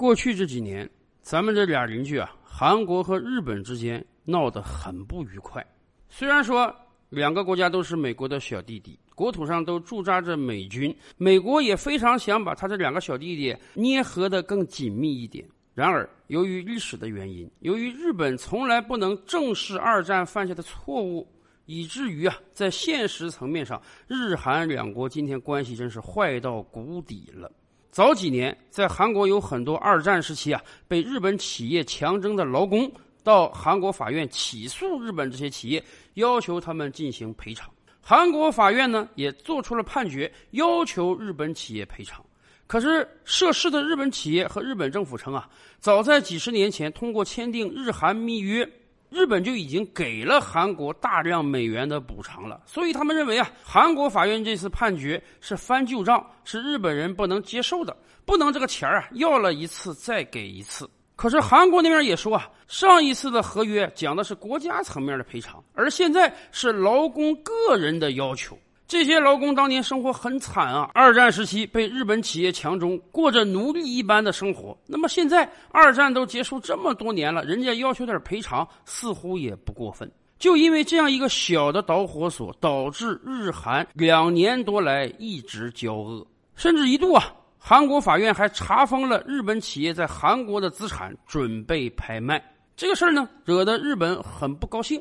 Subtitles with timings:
[0.00, 0.88] 过去这几年，
[1.20, 5.62] 咱们这俩邻居啊，韩国和日本之间闹得很不愉快。
[6.08, 6.74] 虽然说
[7.10, 15.46] 两个国家都是美国的小弟弟，国土上都驻扎着美军，美国也非常想把他这两个小弟弟捏合得更紧密一点。
[15.74, 21.28] 然而，由于历史的原因，由于日本从来不能正视二战犯下的错误，
[21.66, 23.78] 以至于啊，在现实层面上，
[24.08, 27.52] 日韩两国今天关系真是坏到谷底了。
[27.90, 32.90] 早几年，在韩国有很多二战时期啊被日本企业强征的劳工，
[33.24, 35.82] 到韩国法院起诉日本这些企业，
[36.14, 37.68] 要求他们进行赔偿。
[38.00, 42.24] 韩国法院呢也做出了判决，要求日本企业赔偿。
[42.68, 48.68] 可是涉事的日本企业和日本政府称啊，早在几十年前通过签订日韩密约。
[49.10, 60.88] 日本就已经给了韩国大量美元的补偿了，所以他们认为啊，韩国法院这次判决是翻旧账，是日本人不能接受的，不能这个钱啊要了一次再给一次。
[61.16, 68.56] 可是韩国那边也说啊，上一次的合约讲的是国家层面的赔偿，而现在是劳工个人的要求。
[68.90, 74.76] 这些劳工当年生活很惨啊，二战时期被日本企业强征，过着奴隶一般的生活。
[74.84, 80.10] 那么现在二战都结束这么多年了，人家要求点赔偿，似乎也不过分。
[80.40, 92.44] 就因为这样一个小的导火索，导致日韩两年多来一直交恶，甚至一度啊，韩国法院还查封了日本企业在韩国的资产，准备拍卖。
[92.76, 95.00] 这个事儿呢，惹得日本很不高兴，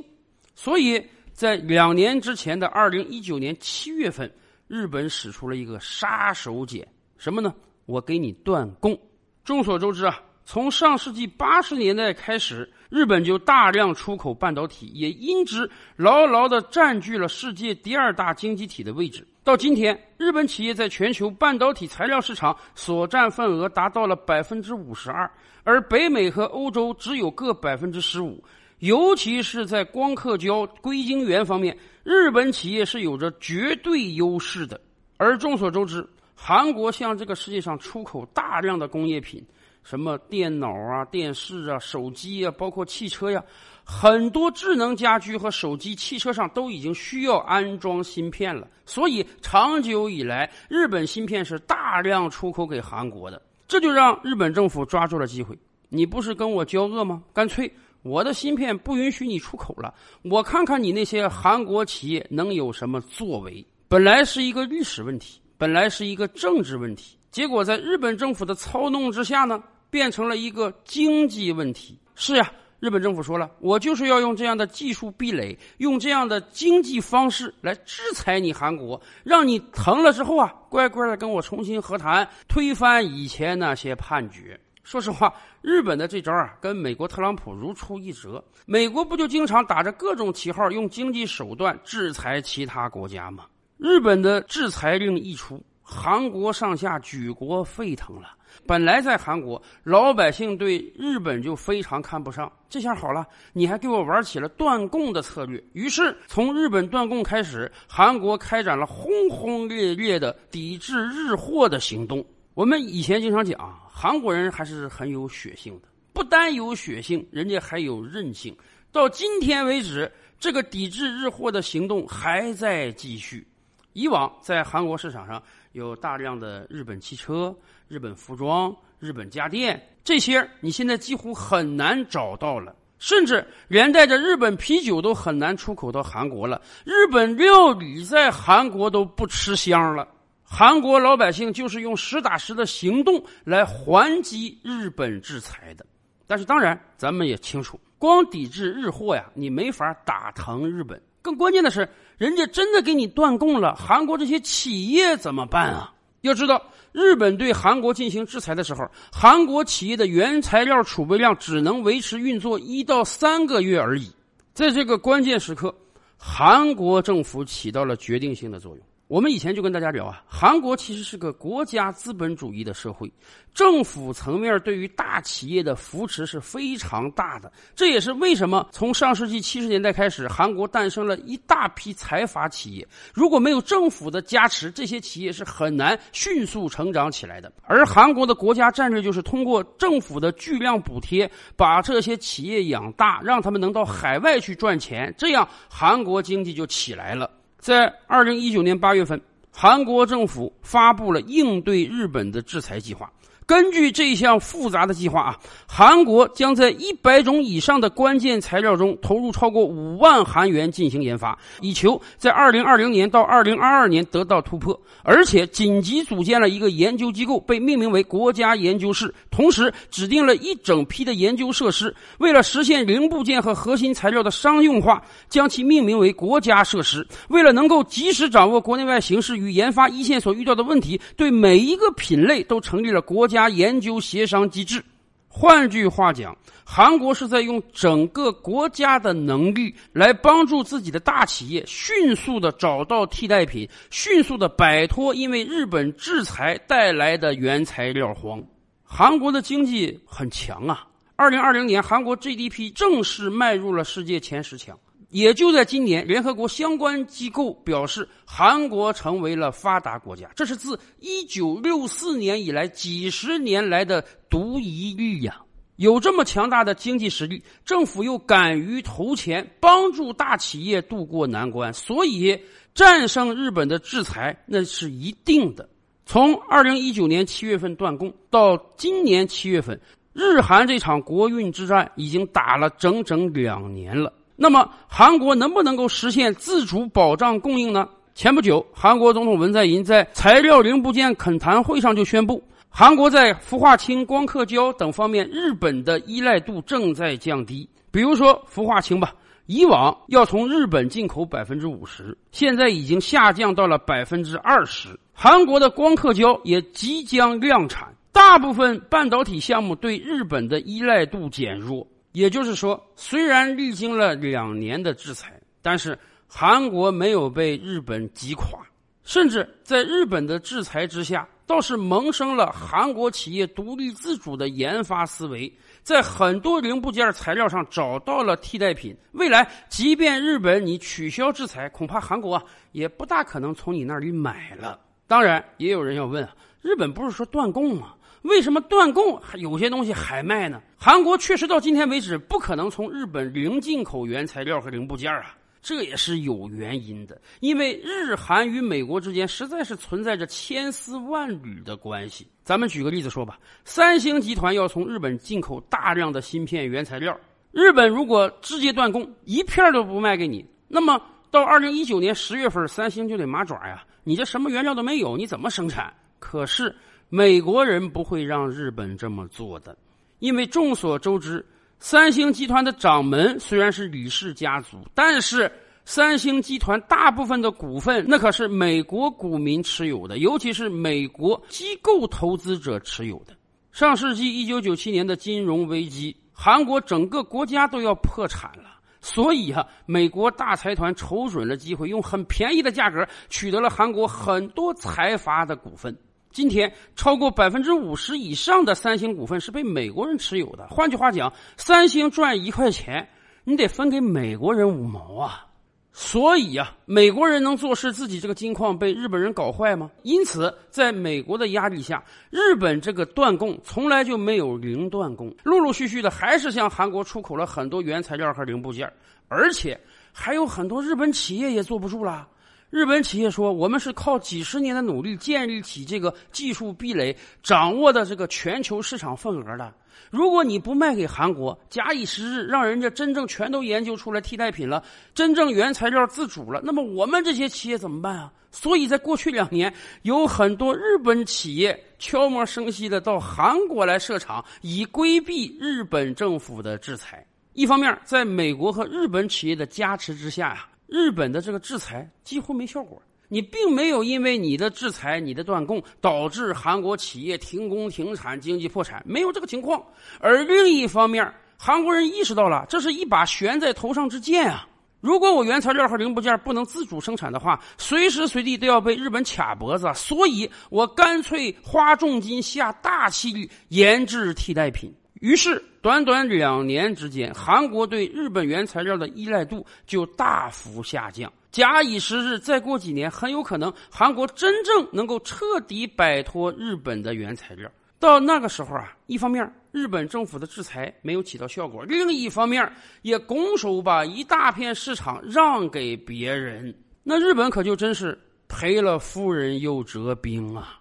[0.54, 1.04] 所以。
[1.40, 4.30] 在两年之前的二零一九年七月份，
[4.68, 6.86] 日本使出了一个杀手锏，
[7.18, 7.56] 什么呢？
[7.86, 9.00] 我给你断供。
[9.46, 19.26] 众所周知啊，从上世纪八十年代开始，日本就大量出口半导体，也因之牢牢地占据了世界第二大经济体的位置。
[19.42, 25.32] 到今天，日本企业在全球半导体材料市场所占份额达到了百分之五十二，
[25.64, 28.44] 而北美和欧洲只有各百分之十五。
[28.80, 34.80] 尤其是在光刻胶、硅晶圆方面，日本企业是有着绝对优势的。
[35.18, 39.46] 而众所周知，韩国向这个世界上出口大量的工业品，
[39.84, 43.44] 什么电脑啊、电视啊、手机啊，包括汽车呀，
[43.84, 48.66] 很多智能家居和手机、汽车上都已经需要安装芯片了。
[48.86, 53.42] 所以，长久以来，日本芯片是大量出口给韩国的。
[53.68, 55.58] 这就让日本政府抓住了机会。
[55.90, 57.22] 你不是跟我交恶吗？
[57.34, 57.70] 干脆。
[58.02, 59.94] 我的芯片不允许你出口了，
[60.24, 63.66] 我看看你那些韩国企业能有什么作为。
[63.88, 72.00] 本来是一个历史问题，本来是一个政治问题，结果在日本政府的操弄之下呢，变成了一个经济问题。
[72.16, 84.60] 是呀，日本政府说了，我就是要用这样的技术壁垒，用这样的经济方式来制裁你韩国，让你疼了之后啊，乖乖的跟我重新和谈，推翻以前那些判决。
[84.90, 88.44] 说实话，日本的这招啊，跟美国特朗普如出一辙。
[88.66, 93.46] 美国不就经常打着各种旗号，用经济手段制裁其他国家吗？
[93.78, 98.36] 日本的制裁令一出，韩国上下举国沸腾了。
[98.66, 102.52] 本来在韩国，老百姓对日本就非常看不上。
[102.68, 103.24] 这下好了，
[103.54, 105.64] 你还给我玩起了断供的策略。
[105.74, 112.26] 于是，从日本断供开始，韩国开展了轰轰烈烈的抵制日货的行动。
[112.60, 113.58] 我们以前经常讲，
[113.90, 118.54] 韩国人还是很有血性的，不单有血性，人家还有韧性。
[118.92, 120.12] 到今天为止，
[120.42, 123.48] 这个抵制日货的行动还在继续。
[123.94, 127.56] 以往在韩国市场上有大量的日本汽车、
[127.88, 136.62] 日本服装、日本家电，这些你现在几乎很难找到了，甚至连带着日本啤酒都很难出口到韩国了。
[136.84, 140.06] 日本料理在韩国都不吃香了。
[140.52, 145.86] 韩国老百姓就是用实打实的行动来还击日本制裁的，
[146.26, 151.00] 但是当然，咱们也清楚，光抵制日货呀，你没法打疼日本。
[151.22, 151.88] 更关键的是，
[152.18, 155.94] 人家真的给你断供了，韩国这些企业怎么办啊？
[156.22, 156.62] 要知道，
[156.92, 164.12] 日本对韩国进行制裁的时候，韩国企业的原材料储备量只能维持运作一到三个月而已。
[164.54, 165.74] 在这个关键时刻，
[166.18, 168.84] 韩国政府起到了决定性的作用。
[169.10, 173.12] 我们以前就跟大家聊啊，韩国其实是个国家资本主义的社会，
[173.56, 177.52] 政府层面对于大企业的扶持是非常大的。
[177.76, 182.88] 这也是为什么从上世纪七十年代开始，韩国诞生了一大批财阀企业。
[183.12, 187.52] 如果没有政府的加持，这些企业是很难迅速成长起来的。
[187.64, 197.28] 而韩国的国家战略就是通过政府的巨量补贴，把这些企业养大，让他们能到海外去赚钱，这样韩国经济就起来了。
[197.60, 199.22] 在二零一九年八月份，
[199.62, 203.12] 韩国政府发布了应对日本的制裁计划，
[203.46, 214.80] 根据这项复杂的计划啊，韩国将在一百种以上的关键材料中投入超过五万韩元进行研发，以求在二零二零年到二零二二年得到突破。
[215.02, 221.96] 而且紧急组建了一个研究机构，被命名为国家研究室，同时指定了一整批的研究设施。
[222.20, 227.08] 为了实现零部件和核心材料的商用化，将其命名为国家设施。
[227.30, 233.50] 为了能够及时掌握国内外形势与研发一线所遇到的问题，对每一个品类都成立了国家。
[233.50, 234.84] 研究协商机制，
[235.28, 248.42] 换句话讲，韩国是在用整个国家的能力来帮助自己的大企业迅速的找到替代品，迅速的摆脱因为日本制裁带来的原材料荒。
[248.84, 254.78] 韩国的经济很强啊，二零二零年韩国 GDP 正式迈入了世界前十强。
[255.10, 265.42] 也就在今年，联合国相关机构表示，韩国成为了发达国家，这是自一九六四年以来几十年来的独一例呀！
[265.78, 272.40] 有这么强大的经济实力，政府又敢于投钱帮助大企业渡过难关，所以
[272.76, 275.68] 战胜日本的制裁那是一定的。
[276.06, 279.80] 从二零一九年七月份断供到今年七月份，
[280.12, 284.14] 日韩这场国运之战已经打了整整两年了。
[284.42, 287.90] 那么，韩国能不能够实现自主保障供应呢？
[288.16, 297.68] 前不久，韩国总统文在寅在材料零部件恳谈会上就宣布，韩国在氟化氢、光刻胶等方面，日本的依赖度正在降低。
[297.92, 299.14] 比如说氟化氢吧，
[299.46, 304.98] 以往要从日本进口百分之五十，现在已经下降到了百分之二十。
[305.14, 311.86] 韩国的光刻胶也即将量产，大部分半导体项目对日本的依赖度减弱。
[312.12, 315.98] 也就是说，虽然历经了两年的制裁，但是
[316.28, 318.60] 韩国没有被日本击垮，
[319.04, 325.52] 甚至在日本的制裁之下，倒是萌生了韩国企业独立自主的研发思维，
[325.82, 328.96] 在很多零部件材料上找到了替代品。
[329.14, 334.80] 未来，即便日本你取消制裁，恐怕韩国啊也不大可能从你那里买了。
[335.08, 337.96] 当然，也有人要问啊，日本不是说断供吗？
[338.24, 340.62] 为什么断供有些东西还卖呢？
[340.78, 347.20] 韩国确实到今天为止不可能从日本零进口原材料和零部件啊，这也是有原因的。
[347.40, 352.28] 因为日韩与美国之间实在是存在着千丝万缕的关系。
[352.44, 357.18] 咱们举个例子说吧，三星集团要从日本进口大量的芯片原材料，
[357.52, 361.02] 日本如果直接断供，一片都不卖给你，那么
[361.32, 365.94] 到二零一九年十月份，三星就得麻爪呀，你这什么原料都没有，你怎么生产？
[366.20, 366.76] 可是。
[367.10, 369.76] 美国人不会让日本这么做的，
[370.20, 371.44] 因为众所周知，
[371.80, 375.52] 三星集团的掌门虽然是李氏家族，但是
[375.86, 383.36] 三星集团大部分的股份那可是美国股民持有的，尤其是美国机构投资者持有的。
[383.72, 395.98] 上世纪一九九七年的金融危机，韩国整个国家都要破产了，所以哈，美国大财团瞅准了机会，用很便宜的价格取得了韩国很多财阀的股份。
[396.32, 400.68] 今天，超过百分之五十以上的三星股份是被美国人持有的。
[400.68, 403.10] 换句话讲，三星赚一块钱，
[403.44, 405.46] 你得分给美国人五毛啊。
[405.92, 409.90] 所以啊，美国人能坐视自己这个金矿被日本人搞坏吗？
[410.04, 418.90] 因此，在美国的压力下，日本这个断供从来就没有零断供，陆陆续续的还是向韩国出口了很多原材料和零部件，
[419.28, 419.78] 而且
[420.14, 422.26] 还有很多日本企业也坐不住了。
[422.70, 429.74] 日本企业说：“我们是靠几十年的努力建立起这个技术壁垒，掌握的这个全球市场份额的。
[430.12, 434.84] 如果你不卖给韩国，假以时日，让人家真正全都研究出来替代品了，
[435.16, 438.32] 真正原材料自主了，那么我们这些企业怎么办啊？
[438.52, 439.74] 所以在过去两年，
[440.04, 447.26] 有很多日本企业悄无声息的到韩国来设厂，以规避日本政府的制裁。
[447.54, 459.84] 一方面，在美国和日本企业的加持之下呀。”日本的这个制裁几乎没效果，你并没有因为你的制裁、你的断供导致韩国企业停工停产、经济破产，没有这个情况。
[460.20, 464.68] 而另一方面，韩国人意识到了这是一把悬在头上之剑啊！
[465.00, 474.94] 如果我原材料和零部件不能自主生产的话，随时随地都要被日本卡脖子，所以我干脆花重金、下大气力研制替代品。
[475.20, 481.32] 于是，短短两年之间，韩国对日本原材料的依赖度就大幅下降。
[481.52, 487.70] 假以时日，再过几年，很有可能韩国真正能够彻底摆脱日本的原材料。
[488.00, 492.72] 到那个时候啊，一方面日本政府的制裁没有起到效果，另一方面
[493.02, 496.74] 也拱手把一大片市场让给别人，
[497.04, 500.79] 那日本可就真是赔了夫人又折兵啊。